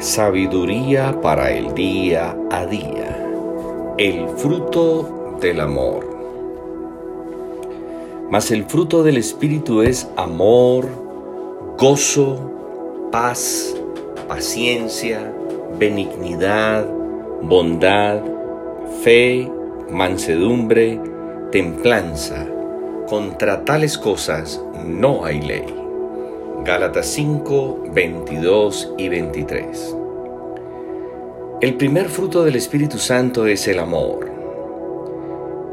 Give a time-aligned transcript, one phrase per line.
[0.00, 3.26] Sabiduría para el día a día.
[3.98, 6.06] El fruto del amor.
[8.30, 10.86] Mas el fruto del Espíritu es amor,
[11.76, 12.38] gozo,
[13.10, 13.74] paz,
[14.28, 15.34] paciencia,
[15.80, 16.86] benignidad,
[17.42, 18.20] bondad,
[19.02, 19.50] fe,
[19.90, 21.00] mansedumbre,
[21.50, 22.46] templanza.
[23.08, 25.77] Contra tales cosas no hay ley.
[26.64, 29.96] Gálatas 5, 22 y 23.
[31.60, 34.30] El primer fruto del Espíritu Santo es el amor.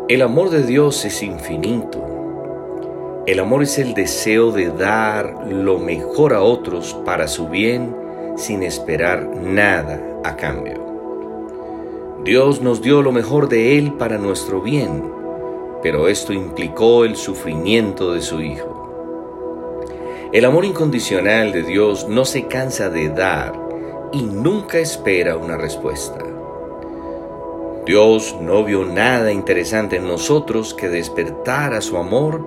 [0.07, 3.23] El amor de Dios es infinito.
[3.25, 7.95] El amor es el deseo de dar lo mejor a otros para su bien
[8.37, 10.85] sin esperar nada a cambio.
[12.23, 15.03] Dios nos dio lo mejor de Él para nuestro bien,
[15.81, 18.84] pero esto implicó el sufrimiento de su Hijo.
[20.35, 23.57] El amor incondicional de Dios no se cansa de dar
[24.11, 26.19] y nunca espera una respuesta.
[27.85, 32.45] Dios no vio nada interesante en nosotros que despertara su amor,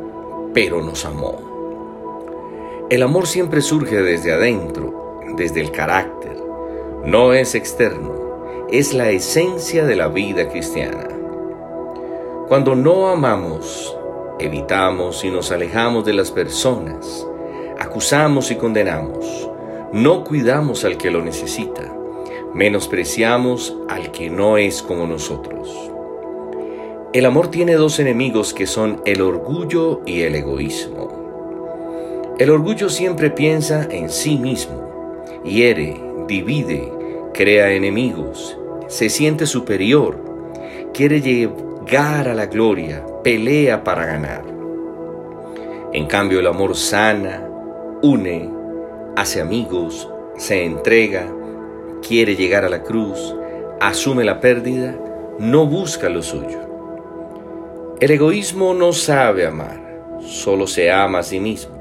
[0.53, 2.85] pero nos amó.
[2.91, 6.37] El amor siempre surge desde adentro, desde el carácter.
[7.07, 11.09] No es externo, es la esencia de la vida cristiana.
[12.49, 13.97] Cuando no amamos,
[14.39, 17.27] evitamos y nos alejamos de las personas,
[17.79, 19.49] acusamos y condenamos,
[19.93, 21.95] no cuidamos al que lo necesita,
[22.53, 25.91] menospreciamos al que no es como nosotros.
[27.13, 32.37] El amor tiene dos enemigos que son el orgullo y el egoísmo.
[32.39, 36.93] El orgullo siempre piensa en sí mismo, hiere, divide,
[37.33, 40.19] crea enemigos, se siente superior,
[40.93, 44.45] quiere llegar a la gloria, pelea para ganar.
[45.93, 47.48] En cambio el amor sana,
[48.03, 48.51] une,
[49.17, 51.27] hace amigos, se entrega,
[52.07, 53.35] quiere llegar a la cruz,
[53.81, 54.97] asume la pérdida,
[55.39, 56.61] no busca lo suyo.
[58.01, 59.81] El egoísmo no sabe amar,
[60.21, 61.77] solo se ama a sí mismo.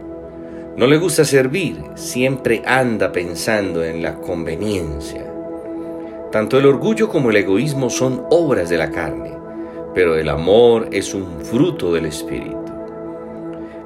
[0.75, 5.25] No le gusta servir, siempre anda pensando en la conveniencia.
[6.31, 9.33] Tanto el orgullo como el egoísmo son obras de la carne,
[9.93, 12.66] pero el amor es un fruto del Espíritu.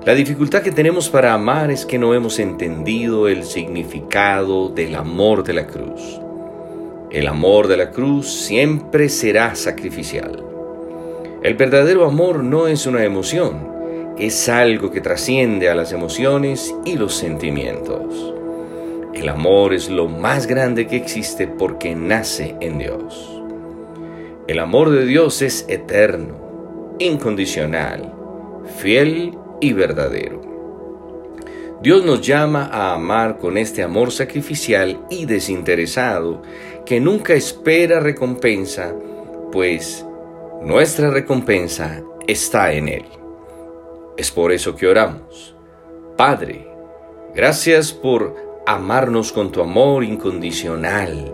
[0.03, 5.43] La dificultad que tenemos para amar es que no hemos entendido el significado del amor
[5.43, 6.19] de la cruz.
[7.11, 10.43] El amor de la cruz siempre será sacrificial.
[11.43, 16.95] El verdadero amor no es una emoción, es algo que trasciende a las emociones y
[16.95, 18.33] los sentimientos.
[19.13, 23.39] El amor es lo más grande que existe porque nace en Dios.
[24.47, 28.11] El amor de Dios es eterno, incondicional,
[28.77, 30.41] fiel y verdadero.
[31.81, 36.43] Dios nos llama a amar con este amor sacrificial y desinteresado
[36.85, 38.93] que nunca espera recompensa,
[39.51, 40.05] pues
[40.61, 43.05] nuestra recompensa está en Él.
[44.15, 45.55] Es por eso que oramos.
[46.17, 46.67] Padre,
[47.33, 48.35] gracias por
[48.67, 51.33] amarnos con tu amor incondicional.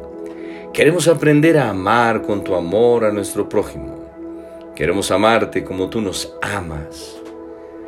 [0.73, 3.97] Queremos aprender a amar con tu amor a nuestro prójimo.
[4.75, 7.17] Queremos amarte como tú nos amas